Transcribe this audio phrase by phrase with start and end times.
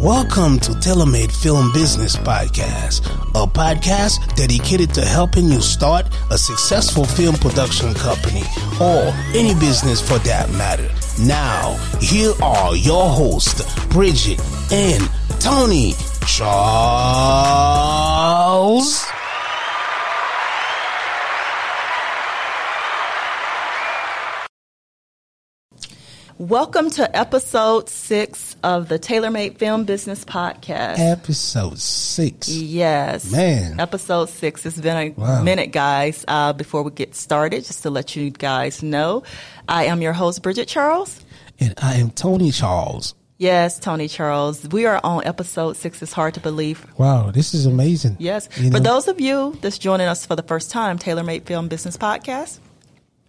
[0.00, 3.04] Welcome to TaylorMade Film Business Podcast,
[3.34, 8.44] a podcast dedicated to helping you start a successful film production company
[8.80, 10.88] or any business for that matter.
[11.20, 14.40] Now, here are your hosts, Bridget
[14.70, 15.94] and Tony
[16.28, 17.58] Charles.
[26.38, 30.98] Welcome to episode six of the TaylorMade Film Business Podcast.
[31.00, 32.48] Episode six.
[32.48, 33.30] Yes.
[33.32, 33.80] Man.
[33.80, 34.64] Episode six.
[34.64, 35.42] It's been a Wow.
[35.42, 36.24] minute, guys.
[36.28, 39.24] Uh, before we get started, just to let you guys know,
[39.68, 41.18] I am your host, Bridget Charles.
[41.58, 43.14] And I am Tony Charles.
[43.38, 44.66] Yes, Tony Charles.
[44.68, 46.02] We are on episode six.
[46.02, 46.86] It's hard to believe.
[46.98, 48.16] Wow, this is amazing.
[48.20, 48.48] Yes.
[48.56, 51.66] You For know- those of you that's joining us for the first time, TaylorMade Film
[51.66, 52.58] Business Podcast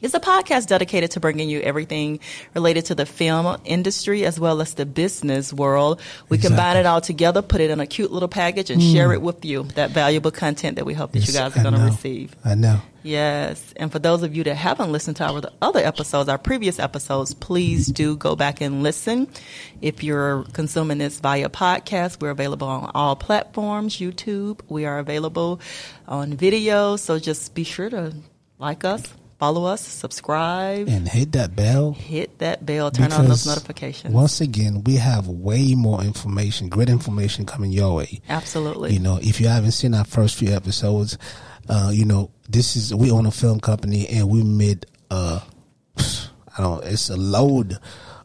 [0.02, 2.20] is a podcast dedicated to bringing you everything
[2.53, 6.02] related to the film industry as well as the business world.
[6.30, 9.16] We combine it all together, put it in a cute little package, and share mm.
[9.16, 9.63] it with you.
[9.75, 12.36] That valuable content that we hope that you guys are going to receive.
[12.45, 12.81] I know.
[13.03, 13.73] Yes.
[13.77, 17.33] And for those of you that haven't listened to our other episodes, our previous episodes,
[17.33, 19.27] please do go back and listen.
[19.81, 24.61] If you're consuming this via podcast, we're available on all platforms, YouTube.
[24.67, 25.61] We are available
[26.08, 26.97] on video.
[26.97, 28.14] So just be sure to
[28.58, 29.03] like us,
[29.40, 31.94] follow us, subscribe, And hit that bell.
[31.94, 34.14] hit that bell, turn on those notifications.
[34.14, 38.22] Once again, we have way more information, great information coming your way.
[38.30, 38.94] Absolutely.
[38.94, 41.17] You know, if you haven't seen our first few episodes,
[41.70, 45.40] uh, you know, this is we own a film company and we made uh
[45.98, 47.78] I don't it's a load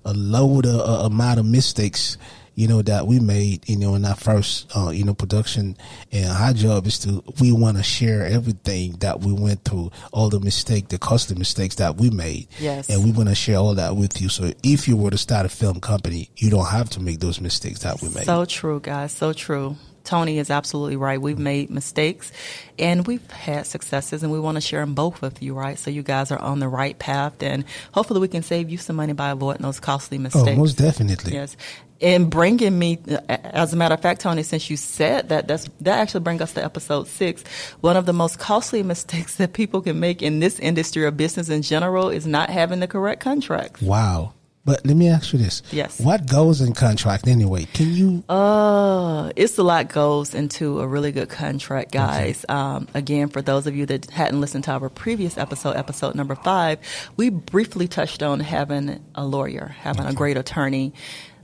[0.05, 2.19] a load of uh, amount of mistakes,
[2.55, 5.77] you know, that we made, you know, in our first uh, you know, production
[6.13, 10.29] and our job is to we want to share everything that we went through, all
[10.29, 12.49] the mistake, the costly mistakes that we made.
[12.59, 12.89] Yes.
[12.89, 14.29] And we want to share all that with you.
[14.29, 17.41] So if you were to start a film company, you don't have to make those
[17.41, 18.25] mistakes that we made.
[18.25, 19.13] So true, guys.
[19.13, 19.77] So true.
[20.05, 21.21] Tony is absolutely right.
[21.21, 22.31] We've made mistakes
[22.79, 25.79] and we've had successes, and we want to share them both with you, right?
[25.79, 28.97] So you guys are on the right path, and hopefully we can save you some
[28.97, 30.49] money by avoiding those costly mistakes.
[30.49, 31.33] oh, most definitely.
[31.33, 31.57] Yes.
[32.05, 32.99] And bringing me,
[33.31, 36.53] as a matter of fact, Tony, since you said that, that's, that actually brings us
[36.53, 37.43] to episode six.
[37.81, 41.49] One of the most costly mistakes that people can make in this industry or business
[41.49, 43.81] in general is not having the correct contracts.
[43.81, 44.35] Wow.
[44.67, 45.63] But let me ask you this.
[45.73, 46.01] Yes.
[46.01, 47.67] What goes in contract anyway?
[47.75, 52.47] Can you Uh, it's a lot goes into a really good contract, guys.
[52.49, 56.35] Um, again, for those of you that hadn't listened to our previous episode, episode number
[56.35, 56.79] five,
[57.17, 60.95] we briefly touched on having a lawyer, having a great attorney.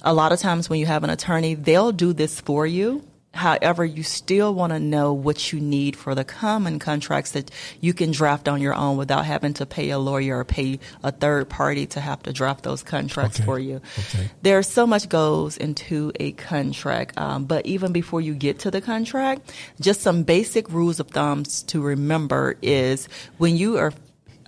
[0.03, 3.03] A lot of times when you have an attorney, they'll do this for you.
[3.33, 7.49] However, you still want to know what you need for the common contracts that
[7.81, 11.13] you can draft on your own without having to pay a lawyer or pay a
[11.13, 13.45] third party to have to draft those contracts Okay.
[13.45, 13.81] for you.
[13.99, 14.31] Okay.
[14.43, 18.81] There's so much goes into a contract, um, but even before you get to the
[18.81, 23.93] contract, just some basic rules of thumbs to remember is when you are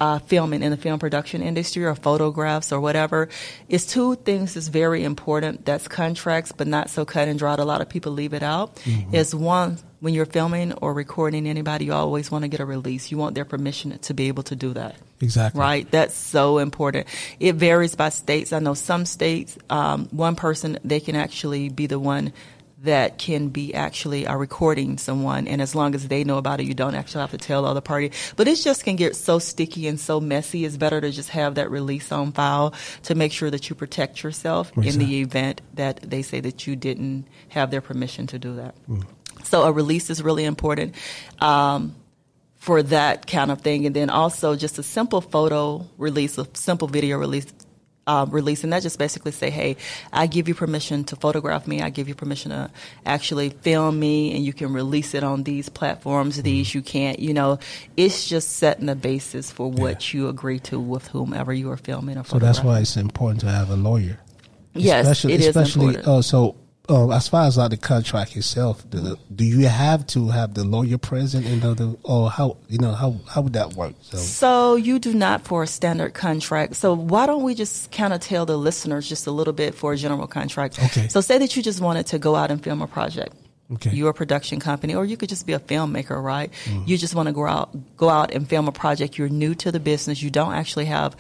[0.03, 3.29] uh, filming in the film production industry or photographs or whatever,
[3.69, 5.65] is two things that's very important.
[5.65, 7.61] That's contracts, but not so cut and dried.
[7.61, 8.83] A lot of people leave it out.
[9.13, 13.13] Is one when you're filming or recording anybody, you always want to get a release.
[13.13, 14.97] You want their permission to be able to do that.
[15.21, 17.07] exactly Right, that's so important.
[17.39, 18.53] It varies by states.
[18.53, 22.33] I know some states, um, one person they can actually be the one
[22.83, 26.67] that can be actually uh, recording someone, and as long as they know about it,
[26.67, 28.13] you don't actually have to tell the other party.
[28.37, 30.65] But it just can get so sticky and so messy.
[30.65, 34.23] It's better to just have that release on file to make sure that you protect
[34.23, 35.05] yourself in Exactly.
[35.05, 38.75] the event that they say that you didn't have their permission to do that.
[39.45, 40.95] So a release is really important.
[41.41, 41.95] Um,
[42.63, 43.87] for that kind of thing.
[43.87, 47.47] And then also just a simple photo release, a simple video release.
[48.05, 49.77] Uh, release and that just basically say, hey,
[50.13, 51.83] I give you permission to photograph me.
[51.83, 52.69] I give you permission to
[53.07, 56.35] actually film me, and you can release it on these platforms.
[56.35, 56.43] Mm-hmm.
[56.43, 57.21] These you can't.
[57.21, 57.61] You know,
[57.97, 62.19] it's just setting the basis for what you agree to with whomever you are filming
[62.19, 64.19] or so that's why it's important to have a lawyer.
[64.75, 66.09] Yes, especially, it is especially, important.
[66.09, 66.57] Uh, so
[66.93, 70.63] uh, as far as like the contract itself, the, do you have to have the
[70.63, 73.95] lawyer present in order, or how you know how how would that work?
[74.03, 76.77] So So you do not for a standard contract.
[76.77, 79.95] So why don't we just kind of tell the listeners just a little bit for
[79.95, 80.79] a general contract?
[80.83, 81.09] Okay.
[81.09, 83.35] So say that you just wanted to go out and film a project.
[83.75, 83.91] Okay.
[83.91, 86.53] You're a production company, or you could just be a filmmaker, right?
[86.65, 86.85] Mm-hmm.
[86.87, 89.17] You just want to go out, go out and film a project.
[89.17, 90.21] You're new to the business.
[90.21, 91.17] You don't actually have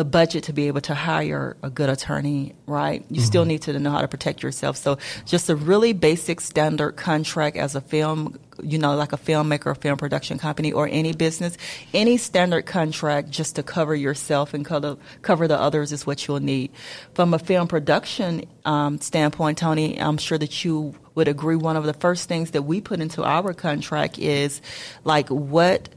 [0.00, 3.04] the budget to be able to hire a good attorney, right?
[3.10, 3.24] You mm-hmm.
[3.26, 4.78] still need to know how to protect yourself.
[4.78, 9.66] So just a really basic standard contract as a film, you know, like a filmmaker
[9.66, 11.58] or film production company or any business,
[11.92, 16.40] any standard contract just to cover yourself and cover, cover the others is what you'll
[16.40, 16.70] need.
[17.12, 21.84] From a film production um, standpoint, Tony, I'm sure that you would agree one of
[21.84, 24.62] the first things that we put into our contract is
[25.04, 25.90] like what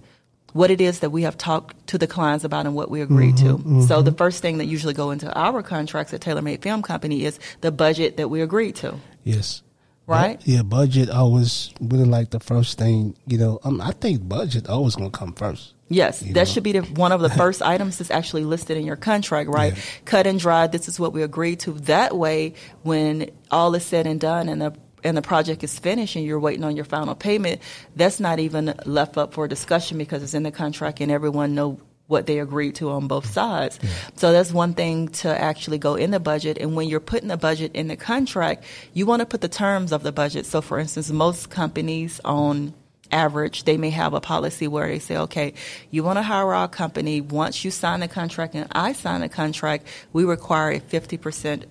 [0.54, 3.36] what it is that we have talked to the clients about and what we agreed
[3.36, 3.58] mm-hmm, to.
[3.58, 3.82] Mm-hmm.
[3.82, 7.40] So the first thing that usually go into our contracts at TaylorMade Film Company is
[7.62, 8.96] the budget that we agreed to.
[9.24, 9.64] Yes.
[10.06, 10.42] Right?
[10.46, 14.96] Yeah, budget always really like the first thing, you know, um, I think budget always
[14.96, 15.74] going to come first.
[15.88, 16.44] Yes, that know?
[16.46, 19.74] should be the, one of the first items that's actually listed in your contract, right?
[19.76, 19.82] Yeah.
[20.06, 21.72] Cut and dry, this is what we agreed to.
[21.72, 26.16] That way, when all is said and done and the and the project is finished
[26.16, 27.62] and you're waiting on your final payment,
[27.96, 31.80] that's not even left up for discussion because it's in the contract and everyone know
[32.08, 33.80] what they agreed to on both sides.
[33.82, 33.90] Yeah.
[34.16, 36.58] So that's one thing to actually go in the budget.
[36.58, 39.92] And when you're putting the budget in the contract, you want to put the terms
[39.92, 40.46] of the budget.
[40.46, 42.74] So for instance, most companies on
[43.12, 45.54] average, they may have a policy where they say, okay,
[45.92, 47.22] you want to hire our company.
[47.22, 51.64] Once you sign the contract and I sign the contract, we require a 50%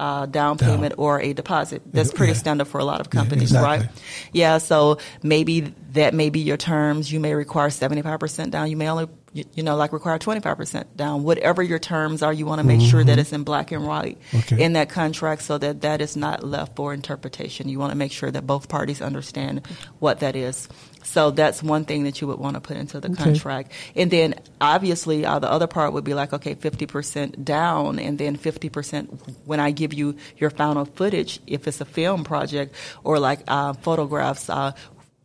[0.00, 1.04] uh, down payment down.
[1.04, 1.82] or a deposit.
[1.84, 2.38] That's pretty yeah.
[2.38, 3.86] standard for a lot of companies, yeah, exactly.
[3.86, 4.02] right?
[4.32, 7.12] Yeah, so maybe that may be your terms.
[7.12, 8.70] You may require 75% down.
[8.70, 11.22] You may only, you, know, like require 25% down.
[11.22, 12.88] Whatever your terms are, you want to make mm-hmm.
[12.88, 13.20] sure that mm-hmm.
[13.20, 14.64] it's in black and white okay.
[14.64, 17.68] in that contract so that that is not left for interpretation.
[17.68, 19.66] You want to make sure that both parties understand
[19.98, 20.66] what that is.
[21.02, 23.22] So that's one thing that you would want to put into the okay.
[23.22, 23.72] contract.
[23.96, 28.36] And then obviously uh, the other part would be like, okay, 50% down and then
[28.36, 29.08] 50%
[29.44, 33.72] when I give you your final footage, if it's a film project or like uh,
[33.72, 34.72] photographs, uh,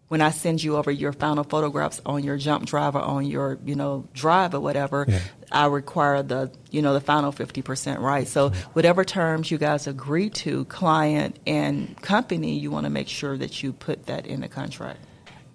[0.07, 3.57] when I send you over your final photographs on your jump drive or on your,
[3.65, 5.19] you know, drive or whatever, yeah.
[5.51, 8.27] I require the, you know, the final 50%, right?
[8.27, 13.35] So whatever terms you guys agree to, client and company, you want to make sure
[13.35, 14.99] that you put that in the contract.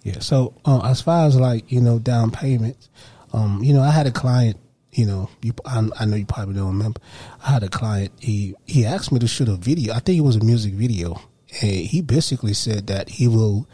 [0.02, 0.20] Yeah.
[0.20, 2.88] So uh, as far as like you know down payments,
[3.32, 4.56] um, you know I had a client.
[4.92, 7.00] You know, you, I, I, know you probably don't remember.
[7.46, 8.12] I had a client.
[8.18, 9.94] He he asked me to shoot a video.
[9.94, 11.22] I think it was a music video,
[11.62, 13.68] and he basically said that he will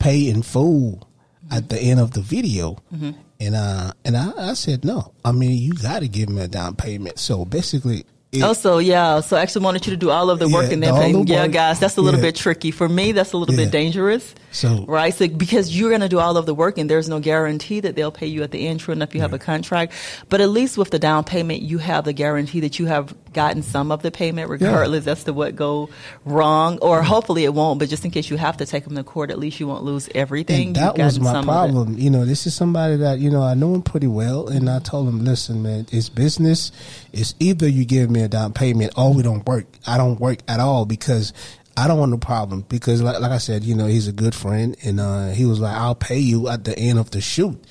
[0.00, 1.08] pay in full
[1.50, 2.76] at the end of the video.
[2.92, 3.10] Mm-hmm.
[3.40, 5.12] And uh, and I, I said no.
[5.24, 7.20] I mean, you got to give me a down payment.
[7.20, 9.20] So basically, it, oh, so yeah.
[9.20, 11.32] So I actually wanted you to do all of the work yeah, and then pay.
[11.32, 12.26] Yeah, guys, that's a little yeah.
[12.26, 13.12] bit tricky for me.
[13.12, 13.64] That's a little yeah.
[13.64, 14.34] bit dangerous.
[14.50, 17.20] So right, so because you're going to do all of the work and there's no
[17.20, 18.80] guarantee that they'll pay you at the end.
[18.80, 19.94] True enough, you have a contract,
[20.28, 23.62] but at least with the down payment, you have the guarantee that you have gotten
[23.62, 25.88] some of the payment, regardless as to what go
[26.26, 27.78] wrong, or hopefully it won't.
[27.78, 29.84] But just in case you have to take them to court, at least you won't
[29.84, 30.68] lose everything.
[30.68, 31.96] And that was my problem.
[31.96, 34.80] You know, this is somebody that you know I know him pretty well, and I
[34.80, 36.72] told him, listen, man, it's business.
[37.14, 38.92] It's either you give me me a down payment.
[38.96, 39.66] or we don't work.
[39.86, 41.32] I don't work at all because
[41.76, 44.34] I don't want no problem because like, like I said, you know, he's a good
[44.34, 47.62] friend and, uh, he was like, I'll pay you at the end of the shoot.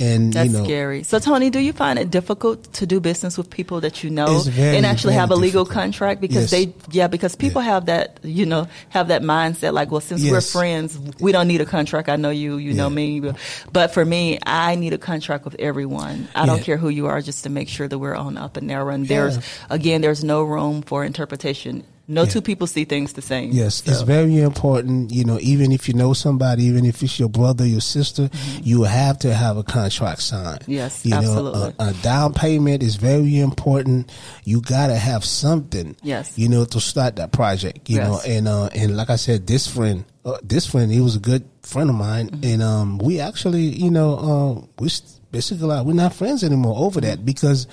[0.00, 1.02] And that's you know, scary.
[1.02, 4.42] So Tony, do you find it difficult to do business with people that you know
[4.56, 5.82] and actually have a legal difficult.
[5.82, 6.66] contract because yes.
[6.66, 7.68] they, yeah, because people yeah.
[7.68, 10.32] have that, you know, have that mindset like, well, since yes.
[10.32, 12.08] we're friends, we don't need a contract.
[12.08, 12.76] I know you, you yeah.
[12.76, 13.32] know me,
[13.72, 16.28] but for me, I need a contract with everyone.
[16.34, 18.66] I don't care who you are, just to make sure that we're on up and
[18.66, 18.92] narrow.
[18.92, 19.38] And there's
[19.68, 22.28] again, there's no room for interpretation no yeah.
[22.28, 23.52] two people see things the same.
[23.52, 23.90] Yes, so.
[23.90, 25.12] it's very important.
[25.12, 28.60] You know, even if you know somebody, even if it's your brother, your sister, mm-hmm.
[28.64, 30.64] you have to have a contract signed.
[30.66, 31.60] Yes, you absolutely.
[31.60, 34.10] know, a, a, down payment is very important.
[34.44, 35.96] You got to have something.
[36.02, 37.88] Yes, you know, to start that project.
[37.88, 38.08] You yes.
[38.08, 41.20] know, and uh, and like I said, this friend, uh, this friend, he was a
[41.20, 42.44] good friend of mine, mm-hmm.
[42.44, 44.90] and um, we actually, you know, uh, we
[45.30, 47.66] basically like, we're not friends anymore over that because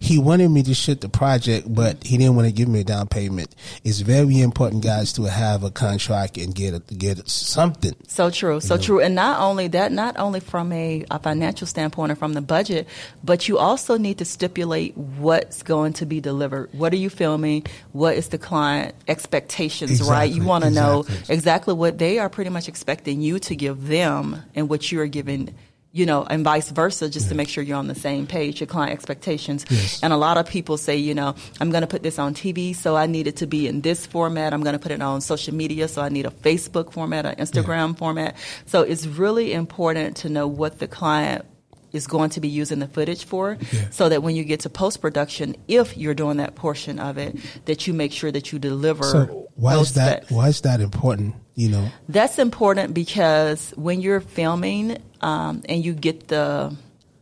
[0.00, 2.84] he wanted me to shoot the project, but he didn't want to give me a
[2.84, 3.54] down payment.
[3.82, 7.94] It's very important, guys, to have a contract and get a, get something.
[8.06, 8.80] So true, so know?
[8.80, 12.40] true, and not only that, not only from a, a financial standpoint or from the
[12.40, 12.86] budget,
[13.24, 16.70] but you also need to stipulate what's going to be delivered.
[16.72, 17.66] What are you filming?
[17.92, 19.90] What is the client expectations?
[19.90, 20.30] Exactly, right?
[20.30, 21.14] You want to exactly.
[21.14, 25.00] know exactly what they are pretty much expecting you to give them, and what you
[25.00, 25.54] are giving
[25.92, 28.66] you know, and vice versa, just to make sure you're on the same page, your
[28.66, 29.64] client expectations.
[29.70, 30.02] Yes.
[30.02, 32.76] And a lot of people say, you know, I'm going to put this on TV,
[32.76, 34.52] so I need it to be in this format.
[34.52, 37.36] I'm going to put it on social media, so I need a Facebook format, an
[37.36, 37.94] Instagram yeah.
[37.94, 38.36] format.
[38.66, 41.46] So it's really important to know what the client
[41.92, 43.88] is going to be using the footage for yeah.
[43.90, 47.36] so that when you get to post production if you're doing that portion of it
[47.64, 50.30] that you make sure that you deliver so why is that specs.
[50.30, 55.94] why is that important you know that's important because when you're filming um, and you
[55.94, 56.76] get the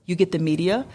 [0.07, 0.87] you get the media,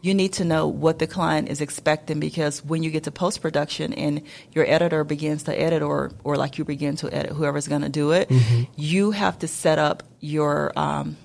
[0.00, 3.40] you need to know what the client is expecting because when you get to post
[3.40, 4.22] production and
[4.52, 7.88] your editor begins to edit or or like you begin to edit whoever's going to
[7.88, 8.30] do it,
[8.76, 11.16] you have to set up your um,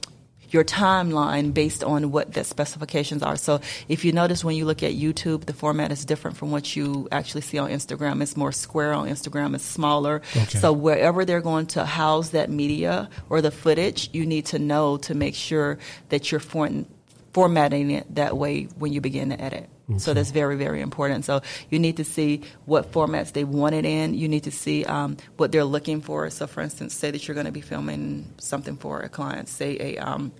[0.51, 3.35] your timeline based on what the specifications are.
[3.35, 6.75] So if you notice when you look at YouTube, the format is different from what
[6.75, 8.21] you actually see on Instagram.
[8.21, 9.55] It's more square on Instagram.
[9.55, 10.21] It's smaller.
[10.35, 10.59] Okay.
[10.59, 14.97] So wherever they're going to house that media or the footage, you need to know
[14.97, 15.79] to make sure
[16.09, 16.85] that you're for-
[17.33, 19.69] formatting it that way when you begin to edit.
[19.97, 21.25] So that's very, very important.
[21.25, 24.13] So you need to see what formats they want it in.
[24.13, 26.29] You need to see um, what they're looking for.
[26.29, 29.77] So, for instance, say that you're going to be filming something for a client, say
[29.79, 30.31] a um,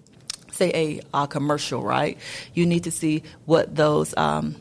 [0.52, 2.18] say a, a commercial, right?
[2.54, 4.56] You need to see what those um,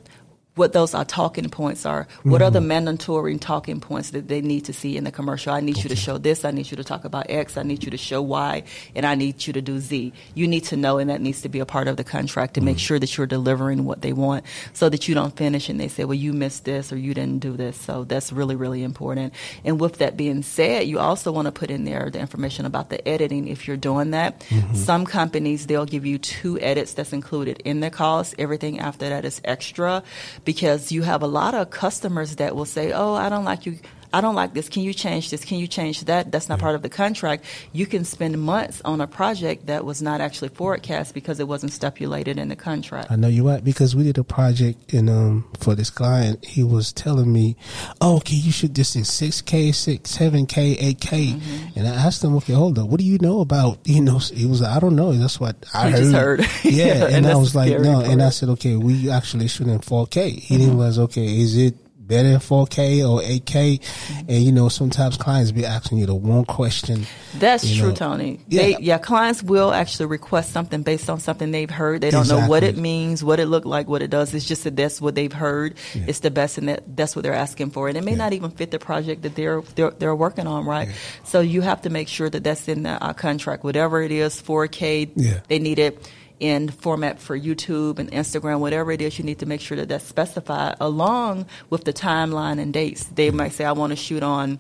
[0.57, 2.09] what those are talking points are.
[2.23, 2.69] What are the mm-hmm.
[2.69, 5.53] mandatory talking points that they need to see in the commercial?
[5.53, 6.45] I need you to show this.
[6.45, 7.57] I need you to talk about X.
[7.57, 8.65] I need you to show Y,
[8.95, 10.13] and I need you to do Z.
[10.35, 12.61] You need to know, and that needs to be a part of the contract to
[12.61, 12.81] make mm-hmm.
[12.81, 16.05] sure that you're delivering what they want, so that you don't finish and they say,
[16.05, 19.33] "Well, you missed this or you didn't do this." So that's really, really important.
[19.65, 22.91] And with that being said, you also want to put in there the information about
[22.91, 24.41] the editing if you're doing that.
[24.41, 24.75] Mm-hmm.
[24.75, 28.35] Some companies they'll give you two edits that's included in the cost.
[28.39, 30.03] Everything after that is extra
[30.45, 33.79] because you have a lot of customers that will say, "Oh, I don't like you."
[34.13, 34.69] I don't like this.
[34.69, 35.45] Can you change this?
[35.45, 36.33] Can you change that?
[36.33, 37.45] That's not part of the contract.
[37.73, 41.73] You can spend months on a project that was not actually forecast because it wasn't
[41.73, 43.11] stipulated in the contract.
[43.11, 46.63] I know you're right because we did a project and um for this client, he
[46.65, 47.57] was telling me,
[48.01, 51.79] "Oh, okay, you shoot this in six K, six, seven K, eight K," Mm-hmm.
[51.79, 54.47] and I asked him, "Okay, hold up, what do you know about?" You know, he
[54.47, 55.13] was, "I don't know.
[55.13, 56.41] That's what I You heard." just heard.
[56.65, 59.67] Yeah, Yeah, and, and I was like, "No," and I said, "Okay, we actually shoot
[59.69, 60.63] in four K." He Mm-hmm.
[60.65, 61.41] didn't was okay.
[61.41, 61.75] Is it
[62.11, 63.79] better 4K or 8K?
[63.81, 64.19] Mm-hmm.
[64.29, 67.07] And you know, sometimes clients be asking you the one question.
[67.39, 67.95] That's true, know.
[67.95, 68.41] Tony.
[68.49, 68.63] Yeah.
[68.63, 72.01] They, yeah, clients will actually request something based on something they've heard.
[72.01, 74.35] They don't know what it means, what it looked like, what it does.
[74.35, 75.77] It's just that that's what they've heard.
[75.95, 77.89] It's the best, and that that's what they're asking for.
[77.89, 78.17] And it may Yeah.
[78.19, 80.89] not even fit the project that they're they're, they're working on, right?
[80.89, 80.95] Yeah.
[81.25, 84.43] So you have to make sure that that's in the uh, contract, whatever it is,
[84.43, 85.11] 4K.
[85.15, 85.41] Yeah.
[85.49, 86.11] They need it
[86.41, 89.89] in format for YouTube and Instagram, whatever it is, you need to make sure that
[89.89, 93.05] that's specified along with the timeline and dates.
[93.05, 94.59] They might say, I want to shoot on,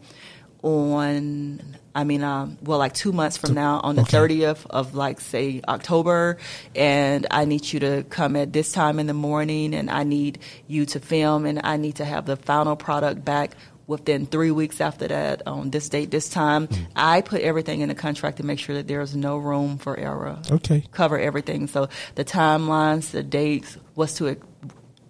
[0.62, 1.62] on,
[1.94, 4.16] I mean, um, well, like two months from now on the Okay.
[4.16, 6.36] 30th of like, say, October,
[6.76, 10.38] and I need you to come at this time in the morning, and I need
[10.68, 13.56] you to film, and I need to have the final product back
[13.90, 16.68] within three weeks after that on this date, this time.
[16.68, 16.86] Mm.
[16.96, 20.38] I put everything in the contract to make sure that there's no room for error
[20.50, 20.84] Okay.
[20.92, 21.66] cover everything.
[21.66, 24.36] So the timelines, the dates, what's to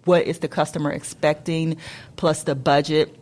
[0.05, 1.77] what is the customer expecting,
[2.15, 3.15] plus the budget.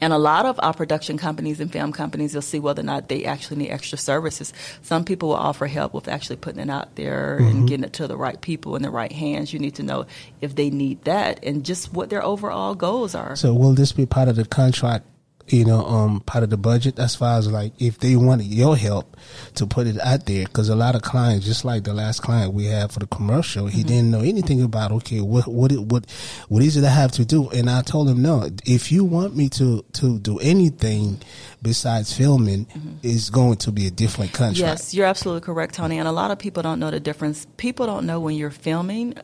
[0.00, 3.08] And a lot of our production companies and film companies, you'll see whether or not
[3.08, 4.52] they actually need extra services.
[4.82, 7.66] Some people will offer help with actually putting it out there and mm-hmm.
[7.66, 9.52] getting it to the right people in the right hands.
[9.52, 10.06] You need to know
[10.40, 13.36] if they need that and just what their overall goals are.
[13.36, 15.04] So will this be part of the contract?
[15.50, 18.76] You know, um, part of the budget as far as like if they wanted your
[18.76, 19.16] help
[19.54, 22.54] to put it out there, because a lot of clients, just like the last client
[22.54, 26.06] we had for the commercial, he didn't know anything about okay, what what it, what
[26.48, 27.48] what is it I have to do?
[27.50, 31.18] And I told him no, if you want me to to do anything
[31.62, 32.66] besides filming,
[33.02, 34.58] it's going to be a different contract.
[34.58, 35.98] Yes, you're absolutely correct, Tony.
[35.98, 37.46] And a lot of people don't know the difference.
[37.56, 39.14] People don't know when you're filming.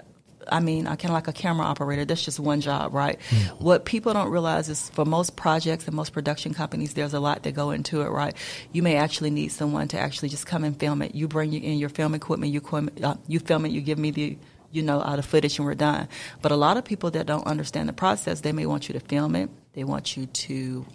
[0.50, 2.04] I mean, I kind of like a camera operator.
[2.04, 3.20] That's just one job, right?
[3.58, 7.42] What people don't realize is for most projects and most production companies, there's a lot
[7.44, 8.34] that go into it, right?
[8.72, 11.14] You may actually need someone to actually just come and film it.
[11.14, 12.62] You bring in your film equipment, you
[13.02, 14.38] uh, you film it, you give me the
[14.72, 16.08] you know, out of footage and we're done.
[16.42, 19.00] But a lot of people that don't understand the process, they may want you to
[19.00, 19.48] film it.
[19.72, 20.86] They want you to,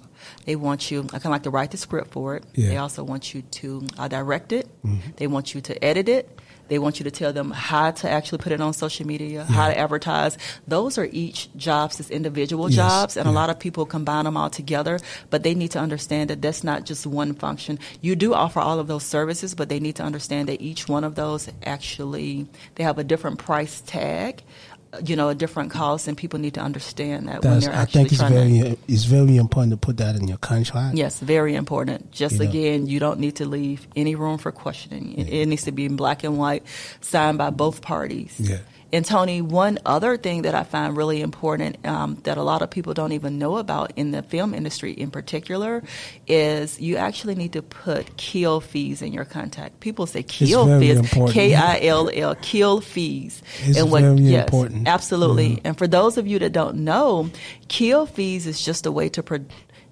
[0.45, 2.43] they want you, I kind of like to write the script for it.
[2.53, 2.69] Yeah.
[2.69, 4.67] They also want you to uh, direct it.
[5.17, 6.40] They want you to edit it.
[6.71, 9.67] They want you to tell them how to actually put it on social media, how
[9.67, 10.37] to advertise.
[10.65, 14.37] Those are each jobs as individual Yes, jobs, and a lot of people combine them
[14.37, 14.97] all together.
[15.29, 17.77] But they need to understand that that's not just one function.
[17.99, 21.03] You do offer all of those services, but they need to understand that each one
[21.03, 24.41] of those actually they have a different price tag.
[25.03, 28.03] You know, a different cost, and people need to understand that when they're actually I
[28.03, 28.63] think it's trying to.
[28.63, 30.97] very it's very important to put that in your contract.
[30.97, 32.11] Yes, very important.
[32.11, 32.49] Just You know.
[32.49, 35.17] again, you don't need to leave any room for questioning.
[35.17, 36.63] It, it needs to be in black and white,
[36.99, 38.35] signed by both parties.
[38.37, 38.57] Yeah.
[38.93, 42.69] And Tony, one other thing that I find really important um, that a lot of
[42.69, 45.81] people don't even know about in the film industry in particular
[46.27, 49.79] is you actually need to put kill fees in your contract.
[49.79, 51.09] People say kill fees.
[51.31, 53.41] K I L L, kill fees.
[53.63, 54.87] It's very important.
[54.87, 55.53] Absolutely.
[55.53, 55.59] Yeah.
[55.63, 57.29] And for those of you that don't know,
[57.69, 59.45] kill fees is just a way to pro-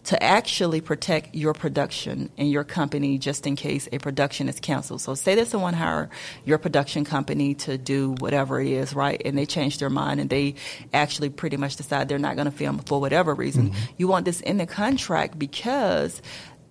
[0.06, 5.02] to actually protect your production and your company just in case a production is canceled.
[5.02, 6.10] So say that someone hire
[6.46, 9.22] your production company to do whatever it is, right?
[9.24, 10.56] And they change their mind and they
[10.94, 13.70] actually pretty much decide they're not going to film for whatever reason.
[13.70, 13.94] Mm-hmm.
[13.98, 16.22] You want this in the contract because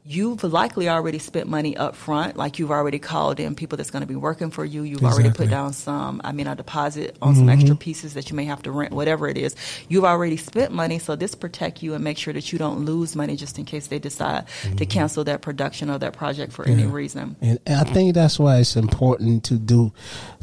[0.09, 4.01] you've likely already spent money up front, like you've already called in people that's going
[4.01, 4.83] to be working for you.
[4.83, 5.25] You've exactly.
[5.25, 7.41] already put down some, I mean, a deposit on mm-hmm.
[7.41, 9.55] some extra pieces that you may have to rent, whatever it is.
[9.89, 13.15] You've already spent money, so this protect you and make sure that you don't lose
[13.15, 14.77] money just in case they decide mm-hmm.
[14.77, 16.73] to cancel that production or that project for yeah.
[16.73, 17.37] any reason.
[17.43, 19.93] And I think that's why it's important to do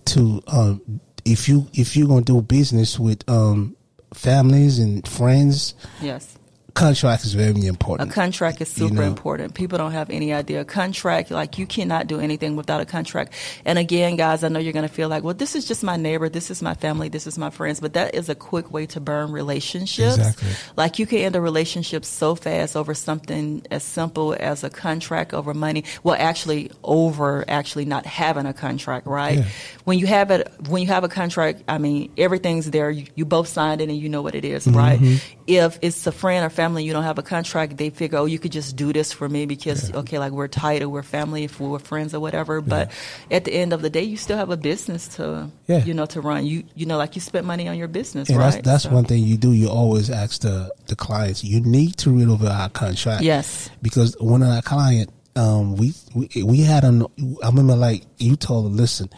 [0.05, 3.75] to um, if you if you're going to do business with um,
[4.13, 5.73] families and friends.
[6.03, 6.37] Yes
[6.75, 8.11] contract is very important.
[8.11, 9.07] A contract is super you know?
[9.07, 9.53] important.
[9.53, 10.61] People don't have any idea.
[10.61, 13.33] A contract, like you cannot do anything without a contract.
[13.63, 15.95] And again, guys, I know you're going to feel like, well, this is just my
[15.95, 18.85] neighbor, this is my family, this is my friends, but that is a quick way
[18.87, 20.17] to burn relationships.
[20.17, 20.49] Exactly.
[20.75, 25.33] Like you can end a relationship so fast over something as simple as a contract
[25.33, 25.85] over money.
[26.03, 29.39] Well, actually, over actually not having a contract, right?
[29.39, 29.45] Yeah.
[29.85, 32.91] When you have it, when you have a contract, I mean, everything's there.
[32.91, 34.77] You, you both signed it and you know what it is, mm-hmm.
[34.77, 35.21] right?
[35.47, 38.39] If it's a friend or family you don't have a contract, they figure, oh, you
[38.39, 39.97] could just do this for me because, yeah.
[39.97, 42.61] okay, like we're tight or we're family, if we're friends or whatever.
[42.61, 42.89] But
[43.29, 43.37] yeah.
[43.37, 45.85] at the end of the day, you still have a business to, yeah.
[45.85, 46.47] you know, to run.
[46.47, 48.53] You, you know, like you spent money on your business, and right?
[48.53, 48.89] That's, that's so.
[48.89, 49.51] one thing you do.
[49.51, 53.21] You always ask the, the clients, you need to read over our contract.
[53.21, 53.69] Yes.
[53.81, 57.05] Because one of our client, um, we, we, we had a,
[57.43, 59.09] I remember like you told them, listen,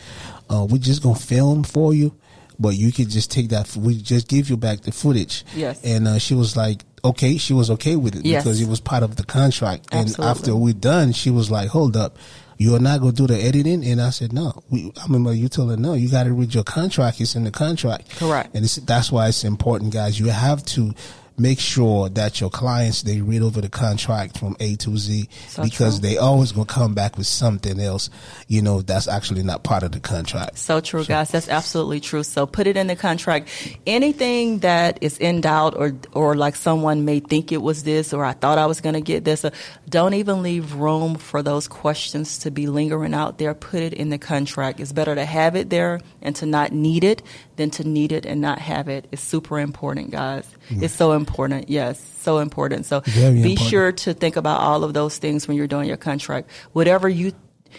[0.50, 2.14] uh, we just gonna film for you
[2.60, 3.76] but you could just take that.
[3.76, 5.46] We just give you back the footage.
[5.56, 5.84] Yes.
[5.84, 7.38] And uh, she was like, okay.
[7.38, 8.44] She was okay with it yes.
[8.44, 9.88] because it was part of the contract.
[9.92, 10.26] Absolutely.
[10.26, 12.18] And after we're done, she was like, hold up.
[12.60, 13.86] You are not going to do the editing?
[13.86, 14.64] And I said, no.
[14.72, 17.22] We, I remember you told her, no, you got to read your contract.
[17.22, 18.18] It's in the contract.
[18.18, 18.56] Correct.
[18.56, 20.20] And that's why it's important, guys.
[20.20, 20.96] You have to
[21.38, 25.64] make sure that your clients they read over the contract from A to Z so
[25.64, 26.10] because true.
[26.10, 28.10] they always gonna come back with something else,
[28.48, 30.58] you know, that's actually not part of the contract.
[30.58, 31.08] So true, so.
[31.08, 31.30] guys.
[31.30, 32.24] That's absolutely true.
[32.24, 33.50] So put it in the contract.
[33.86, 38.26] Anything that is in doubt or or like someone may think it was this or
[38.26, 39.52] I thought I was gonna get this, uh,
[39.88, 43.54] don't even leave room for those questions to be lingering out there.
[43.54, 44.80] Put it in the contract.
[44.80, 47.22] It's better to have it there and to not need it
[47.58, 49.08] than to need it and not have it.
[49.12, 50.46] It's super important, guys.
[50.70, 50.84] Mm.
[50.84, 51.70] It's so important.
[51.70, 52.86] Yes, so important.
[52.86, 53.70] So Very be important.
[53.70, 56.50] sure to think about all of those things when you're doing your contract.
[56.74, 57.34] Whatever you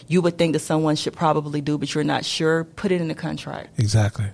[0.07, 3.09] you would think that someone should probably do, but you're not sure, put it in
[3.09, 3.79] the contract.
[3.79, 4.27] Exactly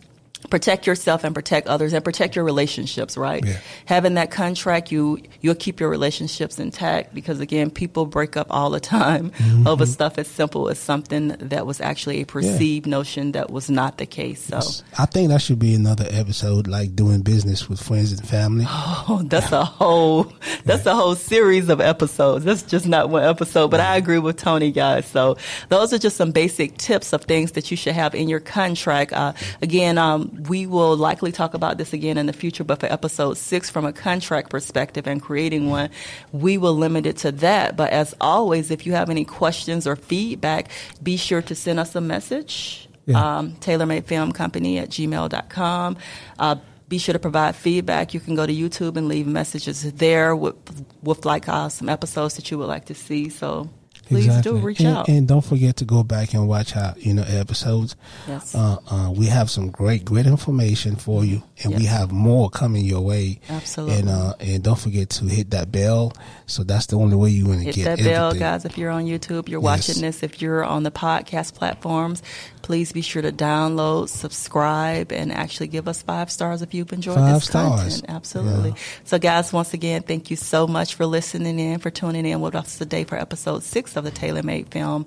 [0.51, 3.59] protect yourself and protect others and protect your relationships right yeah.
[3.87, 8.71] having that contract you you'll keep your relationships intact because again people break up all
[8.71, 9.67] the time mm-hmm.
[9.67, 12.91] over stuff as simple as something that was actually a perceived yeah.
[12.91, 14.61] notion that was not the case so
[14.99, 19.23] i think that should be another episode like doing business with friends and family oh
[19.27, 20.25] that's a whole
[20.65, 20.93] that's yeah.
[20.93, 24.71] a whole series of episodes that's just not one episode but i agree with tony
[24.71, 25.37] guys so
[25.69, 29.13] those are just some basic tips of things that you should have in your contract
[29.13, 32.87] uh, again um, we will likely talk about this again in the future, but for
[32.87, 35.91] episode six, from a contract perspective and creating one,
[36.33, 37.77] we will limit it to that.
[37.77, 40.71] But as always, if you have any questions or feedback,
[41.03, 42.89] be sure to send us a message.
[43.07, 43.39] Yeah.
[43.39, 45.97] Um, TaylorMadeFilmCompany at gmail.com.
[46.39, 46.57] Uh,
[46.89, 48.15] be sure to provide feedback.
[48.15, 50.57] You can go to YouTube and leave messages there with,
[51.03, 53.29] with like uh, some episodes that you would like to see.
[53.29, 53.69] So
[54.05, 54.53] please exactly.
[54.53, 55.09] do reach and, out.
[55.09, 57.97] And don't forget to go back and watch our you know episodes.
[58.29, 58.55] Yes.
[58.55, 61.81] Uh, uh, we have some great great information for you, and yes.
[61.81, 63.41] we have more coming your way.
[63.49, 64.01] Absolutely.
[64.01, 66.13] And uh, and don't forget to hit that bell.
[66.47, 68.13] So that's the only way you're going to get that everything.
[68.13, 68.65] bell, guys.
[68.65, 69.89] If you're on YouTube, you're yes.
[69.89, 70.23] watching this.
[70.23, 72.23] If you're on the podcast platforms,
[72.63, 77.17] please be sure to download, subscribe, and actually give us five stars if you've enjoyed
[77.17, 77.81] five this stars.
[77.81, 78.05] content.
[78.09, 78.71] Absolutely.
[78.71, 78.77] Yeah.
[79.05, 82.55] So, guys, once again, thank you so much for listening in, for tuning in with
[82.55, 85.07] us today for episode six of the Taylor Made Film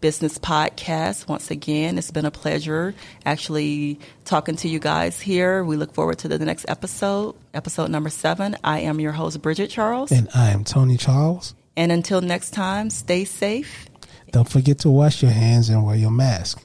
[0.00, 1.28] Business Podcast.
[1.28, 2.94] Once again, it's been a pleasure
[3.24, 5.64] actually talking to you guys here.
[5.64, 8.56] We look forward to the next episode, episode number seven.
[8.62, 10.12] I am your host, Bridget Charles.
[10.12, 11.54] And I am Tony Charles.
[11.76, 13.88] And until next time, stay safe.
[14.30, 16.62] Don't forget to wash your hands and wear your mask.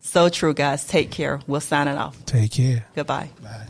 [0.00, 0.86] So true, guys.
[0.86, 1.40] Take care.
[1.46, 2.24] We'll sign it off.
[2.24, 2.86] Take care.
[2.94, 3.30] Goodbye.
[3.42, 3.66] Bye.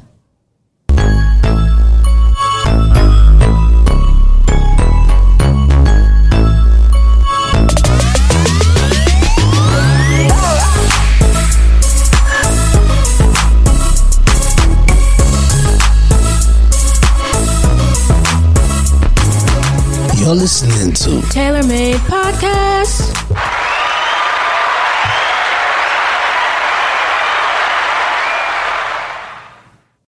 [20.29, 23.58] You're listening to Taylor Made Podcast.